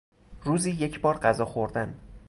[0.43, 1.99] روزی یک بار غذا خوردن